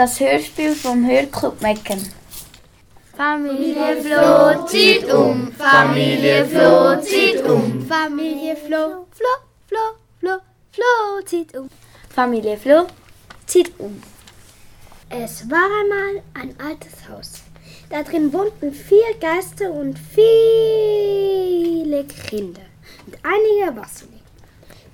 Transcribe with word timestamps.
Das 0.00 0.16
Hörspiel 0.18 0.74
vom 0.74 1.06
Hörclub 1.06 1.60
Mecken. 1.60 2.00
Familie 3.14 4.00
Flo 4.00 4.64
zieht 4.64 5.12
um, 5.12 5.52
Familie 5.52 6.46
Flo 6.46 6.98
zieht 7.02 7.42
um, 7.42 7.86
Familie 7.86 8.56
Flo, 8.56 9.06
Flo, 9.10 9.28
Flo, 9.68 9.78
Flo, 10.18 10.38
Flo 10.72 11.20
zieht 11.26 11.54
um. 11.54 11.68
Familie 12.08 12.56
Flo 12.56 12.86
zieht 13.44 13.78
um. 13.78 14.02
Es 15.10 15.50
war 15.50 15.68
einmal 15.82 16.22
ein 16.32 16.58
altes 16.58 17.06
Haus. 17.10 17.42
Da 17.90 18.02
drin 18.02 18.32
wohnten 18.32 18.72
vier 18.72 19.12
Geister 19.20 19.70
und 19.70 19.98
viele 19.98 22.04
Kinder 22.04 22.62
und 23.06 23.18
einige 23.22 23.66
Erwachsene. 23.66 24.18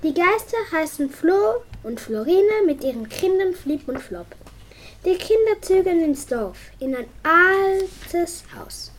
Die 0.03 0.15
Geister 0.15 0.59
heißen 0.73 1.11
Flo 1.11 1.63
und 1.85 2.01
Florine 2.01 2.65
mit 2.67 2.83
ihren 2.83 3.09
Kindern 3.09 3.55
Flip 3.55 3.87
und 3.87 4.01
Flop. 4.01 4.27
Die 5.07 5.15
Kinder 5.15 5.63
zögern 5.63 6.01
ins 6.01 6.27
Dorf, 6.27 6.59
in 6.81 6.97
ein 6.97 7.07
altes 7.23 8.43
Haus. 8.59 8.91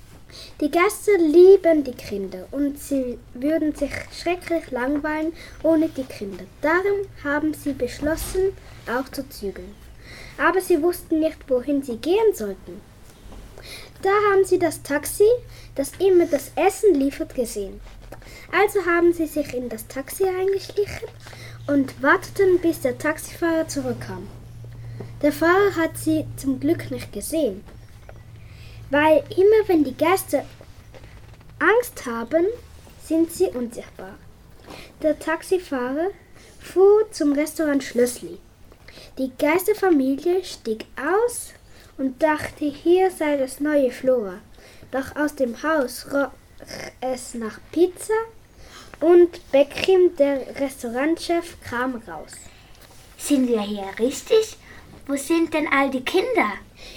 Die 0.62 0.72
Geister 0.72 1.18
lieben 1.18 1.84
die 1.84 1.92
Kinder 1.92 2.48
und 2.52 2.80
sie 2.80 3.20
würden 3.34 3.76
sich 3.76 3.92
schrecklich 4.18 4.72
langweilen 4.72 5.34
ohne 5.64 5.90
die 5.90 6.06
Kinder. 6.06 6.46
Darum 6.62 7.10
haben 7.26 7.54
sie 7.54 7.74
beschlossen, 7.74 8.56
auch 8.90 9.10
zu 9.10 9.28
zügeln. 9.28 9.76
Aber 10.38 10.62
sie 10.62 10.82
wussten 10.82 11.20
nicht, 11.20 11.40
wohin 11.50 11.84
sie 11.84 11.98
gehen 11.98 12.34
sollten. 12.34 12.80
Da 14.02 14.12
haben 14.32 14.46
sie 14.46 14.60
das 14.60 14.82
Taxi, 14.84 15.28
das 15.76 15.92
immer 16.00 16.26
das 16.26 16.52
Essen 16.56 16.96
liefert, 16.96 17.36
gesehen. 17.36 17.82
Also 18.54 18.86
haben 18.86 19.12
sie 19.12 19.28
sich 19.28 19.54
in 19.54 19.68
das 19.68 19.86
Taxi 19.88 20.24
eingeschlichen 20.24 21.10
und 21.68 22.02
warteten, 22.02 22.60
bis 22.62 22.80
der 22.80 22.98
Taxifahrer 22.98 23.68
zurückkam. 23.68 24.26
Der 25.22 25.32
Fahrer 25.32 25.76
hat 25.76 25.98
sie 25.98 26.26
zum 26.36 26.60
Glück 26.60 26.92
nicht 26.92 27.12
gesehen, 27.12 27.64
weil 28.92 29.24
immer 29.36 29.68
wenn 29.68 29.84
die 29.84 29.96
Gäste 29.96 30.46
Angst 31.60 32.06
haben, 32.06 32.46
sind 33.04 33.32
sie 33.32 33.48
unsichtbar. 33.48 34.16
Der 35.02 35.18
Taxifahrer 35.18 36.12
fuhr 36.60 37.12
zum 37.12 37.34
Restaurant 37.34 37.84
Schlössli. 37.84 38.38
Die 39.18 39.32
Geisterfamilie 39.40 40.44
stieg 40.44 40.86
aus 40.96 41.54
und 41.98 42.22
dachte, 42.22 42.66
hier 42.66 43.10
sei 43.10 43.38
das 43.38 43.60
neue 43.60 43.90
Flora. 43.90 44.36
Doch 44.92 45.16
aus 45.16 45.34
dem 45.34 45.64
Haus 45.64 46.06
roch 46.14 46.30
es 47.02 47.34
nach 47.34 47.60
Pizza 47.72 48.14
und 49.00 49.52
Beckrim, 49.52 50.16
der 50.18 50.60
Restaurantchef, 50.60 51.58
kam 51.68 51.96
raus. 52.08 52.34
Sind 53.18 53.48
wir 53.48 53.62
hier 53.62 53.88
richtig? 54.00 54.58
Wo 55.08 55.16
sind 55.16 55.54
denn 55.54 55.68
all 55.72 55.90
die 55.90 56.04
Kinder? 56.04 56.52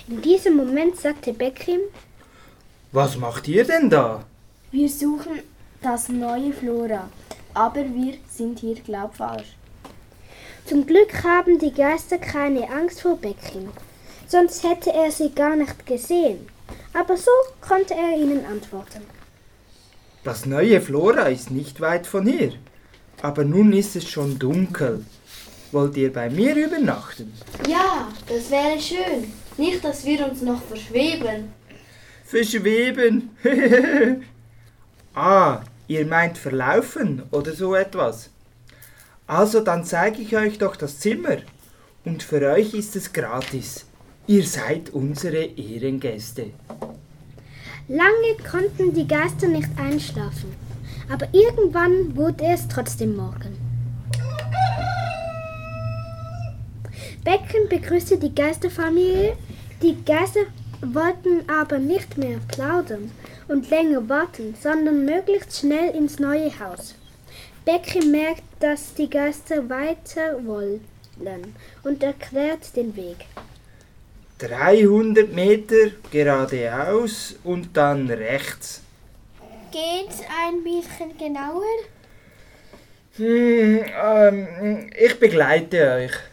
In 0.08 0.20
diesem 0.20 0.56
Moment 0.56 0.96
sagte 0.96 1.32
Beckrim, 1.32 1.80
Was 2.90 3.16
macht 3.16 3.46
ihr 3.46 3.64
denn 3.64 3.88
da? 3.88 4.24
Wir 4.72 4.88
suchen 4.88 5.42
das 5.80 6.08
neue 6.08 6.52
Flora, 6.52 7.08
aber 7.54 7.84
wir 7.84 8.14
sind 8.28 8.58
hier 8.58 8.74
glaub 8.74 9.14
falsch. 9.14 9.54
Zum 10.66 10.86
Glück 10.86 11.22
haben 11.22 11.60
die 11.60 11.72
Geister 11.72 12.18
keine 12.18 12.68
Angst 12.68 13.00
vor 13.00 13.16
Beckrim, 13.16 13.68
sonst 14.26 14.64
hätte 14.64 14.92
er 14.92 15.12
sie 15.12 15.30
gar 15.30 15.54
nicht 15.54 15.86
gesehen. 15.86 16.48
Aber 16.92 17.16
so 17.16 17.30
konnte 17.60 17.94
er 17.94 18.16
ihnen 18.16 18.44
antworten. 18.44 19.02
Das 20.24 20.46
neue 20.46 20.80
Flora 20.80 21.28
ist 21.28 21.52
nicht 21.52 21.80
weit 21.80 22.08
von 22.08 22.26
hier. 22.26 22.54
Aber 23.22 23.44
nun 23.44 23.72
ist 23.72 23.94
es 23.94 24.08
schon 24.08 24.38
dunkel. 24.38 25.04
Wollt 25.72 25.96
ihr 25.96 26.12
bei 26.12 26.28
mir 26.28 26.56
übernachten? 26.56 27.32
Ja, 27.68 28.08
das 28.28 28.50
wäre 28.50 28.80
schön. 28.80 29.32
Nicht, 29.56 29.84
dass 29.84 30.04
wir 30.04 30.28
uns 30.28 30.42
noch 30.42 30.62
verschweben. 30.62 31.52
Verschweben. 32.24 33.30
ah, 35.14 35.60
ihr 35.86 36.06
meint 36.06 36.38
verlaufen 36.38 37.22
oder 37.30 37.52
so 37.52 37.74
etwas. 37.74 38.30
Also 39.26 39.60
dann 39.60 39.84
zeige 39.84 40.22
ich 40.22 40.36
euch 40.36 40.58
doch 40.58 40.74
das 40.74 40.98
Zimmer. 40.98 41.38
Und 42.04 42.22
für 42.22 42.40
euch 42.50 42.74
ist 42.74 42.96
es 42.96 43.12
gratis. 43.12 43.84
Ihr 44.26 44.44
seid 44.44 44.90
unsere 44.90 45.44
Ehrengäste. 45.44 46.50
Lange 47.88 48.36
konnten 48.48 48.94
die 48.94 49.06
Geister 49.06 49.48
nicht 49.48 49.68
einschlafen, 49.76 50.54
aber 51.08 51.26
irgendwann 51.32 52.16
wurde 52.16 52.44
es 52.44 52.68
trotzdem 52.68 53.16
Morgen. 53.16 53.59
Becken 57.24 57.68
begrüßte 57.68 58.18
die 58.18 58.34
Geisterfamilie. 58.34 59.36
Die 59.82 59.96
Geister 60.04 60.46
wollten 60.80 61.48
aber 61.50 61.78
nicht 61.78 62.16
mehr 62.16 62.38
plaudern 62.48 63.10
und 63.48 63.68
länger 63.68 64.08
warten, 64.08 64.54
sondern 64.60 65.04
möglichst 65.04 65.58
schnell 65.58 65.94
ins 65.94 66.18
neue 66.18 66.50
Haus. 66.58 66.94
Becken 67.64 68.10
merkt, 68.10 68.42
dass 68.60 68.94
die 68.94 69.10
Geister 69.10 69.68
weiter 69.68 70.44
wollen 70.44 70.80
und 71.82 72.02
erklärt 72.02 72.74
den 72.74 72.96
Weg. 72.96 73.26
300 74.38 75.30
Meter 75.34 75.90
geradeaus 76.10 77.36
und 77.44 77.76
dann 77.76 78.10
rechts. 78.10 78.80
Geht's 79.70 80.22
ein 80.46 80.64
bisschen 80.64 81.16
genauer? 81.18 81.62
Hm, 83.16 83.84
ähm, 84.02 84.90
ich 84.98 85.20
begleite 85.20 85.92
euch. 85.92 86.29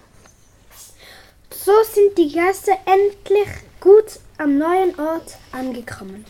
So 1.68 1.84
sind 1.84 2.18
die 2.18 2.32
Gäste 2.32 2.72
endlich 2.86 3.50
gut 3.82 4.22
am 4.38 4.58
neuen 4.58 4.98
Ort 4.98 5.38
angekommen. 5.52 6.24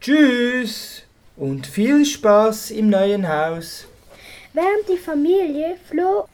Tschüss 0.00 1.02
und 1.36 1.66
viel 1.66 2.04
Spaß 2.04 2.70
im 2.70 2.88
neuen 2.88 3.26
Haus. 3.26 3.86
Während 4.52 4.88
die 4.88 4.96
Familie 4.96 5.76
Flo 5.88 6.28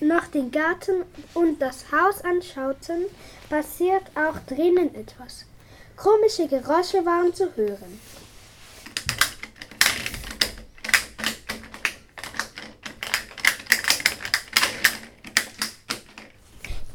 noch 0.00 0.26
den 0.26 0.50
Garten 0.50 1.04
und 1.34 1.62
das 1.62 1.84
Haus 1.92 2.24
anschauten, 2.24 3.04
passiert 3.48 4.02
auch 4.16 4.40
drinnen 4.52 4.92
etwas. 4.96 5.44
Komische 5.96 6.48
Geräusche 6.48 7.06
waren 7.06 7.32
zu 7.32 7.54
hören. 7.54 8.00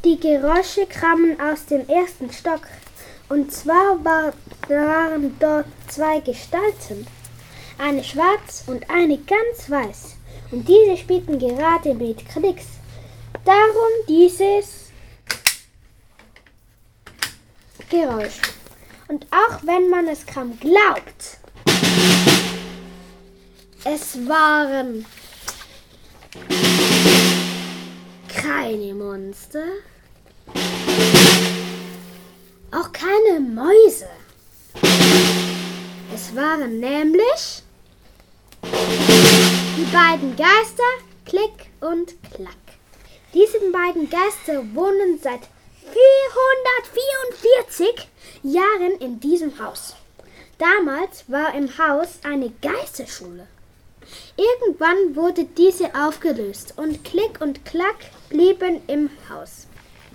Die 0.04 0.20
Geräusche 0.20 0.88
kamen 0.88 1.40
aus 1.40 1.66
dem 1.68 1.88
ersten 1.88 2.34
Stock. 2.34 2.62
Und 3.30 3.52
zwar 3.52 4.04
war, 4.04 4.34
waren 4.68 5.38
dort 5.40 5.68
zwei 5.88 6.20
Gestalten. 6.22 7.06
Eine 7.78 8.04
schwarz 8.04 8.64
und 8.66 8.90
eine 8.90 9.20
ganz 9.20 9.70
weiß. 9.70 10.16
Und 10.50 10.68
diese 10.68 10.98
spielten 10.98 11.38
gerade 11.38 11.94
mit 11.94 12.28
Klicks. 12.28 12.66
Darum 13.46 13.92
dieses 14.08 14.90
Geräusch. 17.92 18.42
Und 19.08 19.28
auch 19.30 19.60
wenn 19.64 19.88
man 19.90 20.08
es 20.08 20.26
kaum 20.26 20.60
glaubt, 20.60 21.38
es 23.84 24.28
waren 24.28 25.06
keine 28.36 28.94
Monster, 28.96 29.64
keine 33.02 33.40
Mäuse. 33.40 34.08
Es 36.14 36.36
waren 36.36 36.80
nämlich 36.80 37.64
die 38.64 39.88
beiden 39.92 40.36
Geister 40.36 40.84
Klick 41.26 41.72
und 41.80 42.14
Klack. 42.34 42.54
Diese 43.34 43.60
beiden 43.72 44.08
Geister 44.10 44.64
wohnen 44.76 45.18
seit 45.22 45.42
444 45.82 48.08
Jahren 48.44 48.98
in 49.00 49.20
diesem 49.20 49.58
Haus. 49.60 49.96
Damals 50.60 51.24
war 51.28 51.56
im 51.56 51.76
Haus 51.78 52.20
eine 52.24 52.52
Geisterschule. 52.62 53.48
Irgendwann 54.38 55.16
wurde 55.16 55.46
diese 55.46 55.96
aufgelöst 55.96 56.76
und 56.78 57.04
Klick 57.04 57.42
und 57.42 57.66
Klack 57.66 57.98
blieben 58.30 58.82
im 58.88 59.10
Haus. 59.30 59.68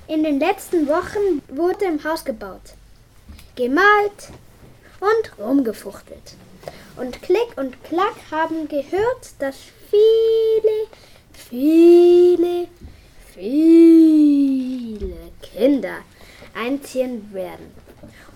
In 0.09 0.23
den 0.23 0.39
letzten 0.39 0.87
Wochen 0.87 1.43
wurde 1.49 1.87
im 1.87 2.05
Haus 2.05 2.25
gebaut, 2.25 2.75
gemalt 3.57 4.31
und 5.01 5.45
rumgefuchtelt. 5.45 6.37
Und 6.97 7.21
Klick 7.23 7.49
und 7.57 7.83
Klack 7.83 8.15
haben 8.31 8.69
gehört, 8.69 9.33
dass 9.41 9.57
viele, 9.91 10.87
viele, 11.33 12.69
viele 13.35 15.17
Kinder 15.43 15.99
einziehen 16.55 17.29
werden. 17.33 17.75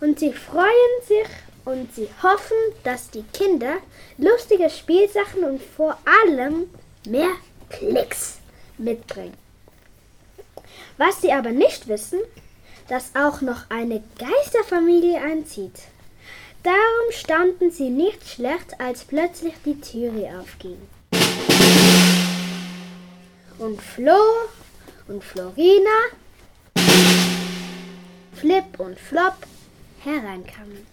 Und 0.00 0.18
sie 0.18 0.32
freuen 0.32 1.02
sich 1.06 1.28
und 1.64 1.94
sie 1.94 2.08
hoffen, 2.20 2.56
dass 2.82 3.10
die 3.10 3.24
Kinder 3.32 3.76
lustige 4.18 4.70
Spielsachen 4.70 5.44
und 5.44 5.62
vor 5.62 5.96
allem 6.24 6.68
mehr 7.06 7.30
Klicks 7.68 8.38
mitbringen. 8.76 9.49
Was 10.96 11.20
sie 11.20 11.32
aber 11.32 11.50
nicht 11.50 11.88
wissen, 11.88 12.20
dass 12.88 13.14
auch 13.14 13.40
noch 13.40 13.70
eine 13.70 14.02
Geisterfamilie 14.18 15.20
einzieht. 15.20 15.78
Darum 16.62 17.10
staunten 17.10 17.70
sie 17.70 17.88
nicht 17.88 18.28
schlecht, 18.28 18.80
als 18.80 19.04
plötzlich 19.04 19.54
die 19.64 19.80
Türe 19.80 20.38
aufging. 20.40 20.76
Und 23.58 23.80
Flo 23.80 24.18
und 25.08 25.22
Florina, 25.22 25.90
Flip 28.34 28.78
und 28.78 28.98
Flop 28.98 29.36
hereinkamen. 30.02 30.86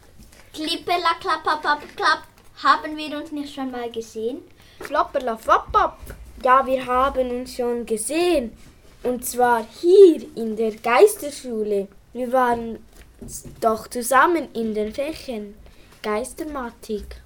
Klippela, 0.53 1.15
klappa, 1.19 1.57
klapp, 1.62 1.81
klapp. 1.95 2.23
Haben 2.63 2.95
wir 2.95 3.18
uns 3.18 3.31
nicht 3.31 3.53
schon 3.53 3.71
mal 3.71 3.91
gesehen? 3.91 4.41
Flopperla 4.80 5.38
floppop. 5.38 5.97
Ja, 6.44 6.65
wir 6.65 6.85
haben 6.85 7.30
uns 7.39 7.56
schon 7.56 7.85
gesehen. 7.85 8.57
Und 9.07 9.25
zwar 9.25 9.65
hier 9.80 10.27
in 10.36 10.57
der 10.57 10.75
Geisterschule. 10.75 11.88
Wir 12.12 12.33
waren 12.33 12.86
doch 13.62 13.88
zusammen 13.88 14.50
in 14.54 14.74
den 14.74 14.94
Fächern 14.94 15.54
Geistermatik 16.04 17.21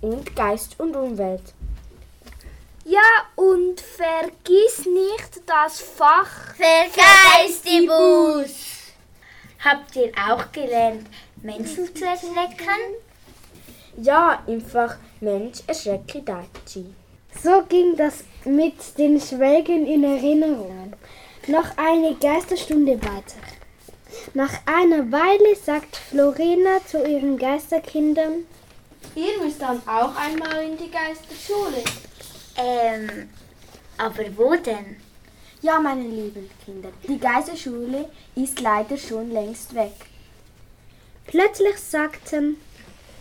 und 0.00 0.36
Geist 0.36 0.78
und 0.78 0.94
Umwelt. 0.94 1.54
Ja, 2.84 3.00
und 3.34 3.80
vergiss 3.80 4.86
nicht 4.86 5.42
das 5.44 5.80
Fach 5.80 6.54
Vergeistibus. 6.54 8.52
Habt 9.58 9.96
ihr 9.96 10.12
auch 10.30 10.52
gelernt, 10.52 11.08
Menschen 11.42 11.92
zu 11.96 12.04
erschrecken? 12.04 12.94
Ja, 13.96 14.40
im 14.46 14.60
Fach 14.60 14.98
Mensch 15.20 15.62
erschrecke 15.66 16.22
Daichi. 16.22 16.94
So 17.42 17.64
ging 17.68 17.96
das 17.96 18.22
mit 18.44 18.98
den 18.98 19.20
Schwelgen 19.20 19.86
in 19.86 20.04
Erinnerungen. 20.04 20.94
Noch 21.46 21.76
eine 21.76 22.14
Geisterstunde 22.14 23.00
weiter. 23.02 23.40
Nach 24.32 24.52
einer 24.66 25.10
Weile 25.12 25.56
sagt 25.56 25.96
Florina 25.96 26.78
zu 26.86 27.06
ihren 27.06 27.36
Geisterkindern, 27.36 28.46
Ihr 29.14 29.38
müsst 29.38 29.62
dann 29.62 29.80
auch 29.86 30.16
einmal 30.16 30.64
in 30.64 30.76
die 30.76 30.90
Geisterschule. 30.90 31.84
Ähm, 32.56 33.28
aber 33.96 34.24
wo 34.36 34.56
denn? 34.56 34.96
Ja, 35.62 35.78
meine 35.78 36.02
lieben 36.02 36.50
Kinder, 36.64 36.90
die 37.06 37.18
Geisterschule 37.18 38.10
ist 38.34 38.60
leider 38.60 38.96
schon 38.96 39.30
längst 39.30 39.74
weg. 39.74 39.94
Plötzlich 41.26 41.78
sagten 41.78 42.56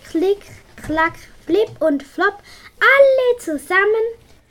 Klick, 0.10 0.42
Klack, 0.84 1.14
Flip 1.46 1.70
und 1.80 2.04
Flop 2.04 2.38
alle 2.80 3.40
zusammen, 3.40 4.06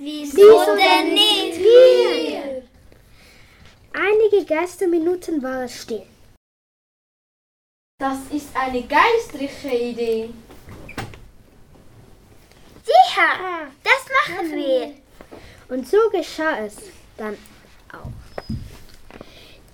Wieso 0.04 0.64
denn 0.74 1.14
nicht 1.14 1.58
wir? 1.58 2.62
einige 3.92 4.44
Geisterminuten 4.44 5.42
war 5.42 5.62
es 5.62 5.82
still. 5.82 6.02
Das 8.00 8.18
ist 8.32 8.48
eine 8.54 8.82
geistreiche 8.82 9.76
Idee. 9.76 10.30
Sicher, 12.84 13.68
das 13.84 14.36
machen 14.36 14.52
wir. 14.56 14.94
Und 15.68 15.88
so 15.88 16.10
geschah 16.10 16.58
es 16.66 16.74
dann 17.16 17.38
auch. 17.92 18.10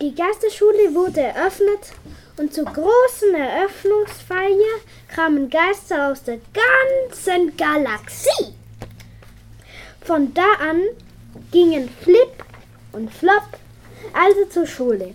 Die 0.01 0.15
Geisterschule 0.15 0.95
wurde 0.95 1.23
eröffnet 1.23 1.93
und 2.37 2.53
zur 2.53 2.67
großen 2.67 3.35
Eröffnungsfeier 3.35 4.81
kamen 5.09 5.49
Geister 5.49 6.13
aus 6.13 6.23
der 6.23 6.39
ganzen 6.53 7.57
Galaxie. 7.57 8.58
Von 10.09 10.33
da 10.33 10.55
an 10.59 10.85
gingen 11.53 11.91
Flip 12.01 12.33
und 12.93 13.13
Flop 13.13 13.43
also 14.15 14.47
zur 14.47 14.67
Schule. 14.67 15.15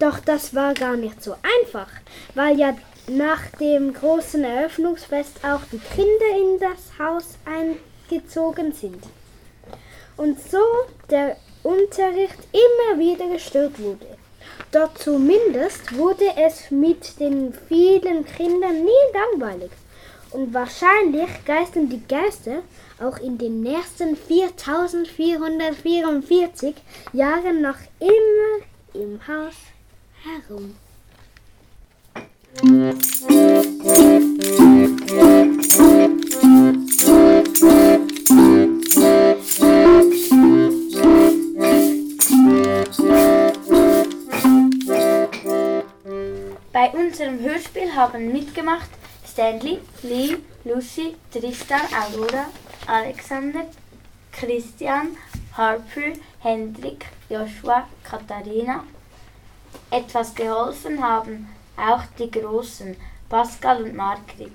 Doch 0.00 0.18
das 0.18 0.52
war 0.52 0.74
gar 0.74 0.96
nicht 0.96 1.22
so 1.22 1.36
einfach, 1.60 1.86
weil 2.34 2.58
ja 2.58 2.76
nach 3.06 3.46
dem 3.60 3.94
großen 3.94 4.42
Eröffnungsfest 4.42 5.44
auch 5.44 5.60
die 5.70 5.78
Kinder 5.94 6.36
in 6.36 6.58
das 6.58 6.98
Haus 6.98 7.36
eingezogen 7.44 8.72
sind. 8.72 9.00
Und 10.16 10.40
so 10.40 10.58
der 11.08 11.36
Unterricht 11.62 12.38
immer 12.50 12.98
wieder 12.98 13.28
gestört 13.28 13.78
wurde. 13.78 14.18
Doch 14.72 14.92
zumindest 14.94 15.96
wurde 15.96 16.26
es 16.36 16.72
mit 16.72 17.20
den 17.20 17.54
vielen 17.68 18.24
Kindern 18.24 18.82
nie 18.82 19.06
langweilig. 19.14 19.70
Und 20.32 20.54
wahrscheinlich 20.54 21.28
geistern 21.44 21.88
die 21.88 22.06
Geister 22.06 22.62
auch 23.00 23.18
in 23.18 23.36
den 23.36 23.62
nächsten 23.62 24.16
4444 24.16 26.76
Jahren 27.12 27.62
noch 27.62 27.78
immer 27.98 28.60
im 28.94 29.18
Haus 29.26 29.54
herum. 30.22 30.76
Bei 46.72 46.88
unserem 46.90 47.40
Hörspiel 47.40 47.92
haben 47.94 48.32
mitgemacht 48.32 48.99
Stanley, 49.40 49.80
Lee, 50.02 50.36
Lucy, 50.66 51.16
Tristan, 51.30 51.80
Aurora, 51.94 52.44
Alexander, 52.86 53.64
Christian, 54.30 55.16
Harper, 55.56 56.12
Hendrik, 56.40 57.06
Joshua, 57.30 57.88
Katharina. 58.04 58.84
Etwas 59.90 60.34
geholfen 60.34 61.02
haben 61.02 61.48
auch 61.78 62.02
die 62.18 62.30
Großen, 62.30 62.94
Pascal 63.30 63.84
und 63.84 63.94
Margrit. 63.94 64.52